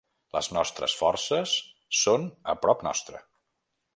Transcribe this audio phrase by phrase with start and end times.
[0.35, 1.53] Les nostres forces
[1.99, 3.21] són a prop nostre.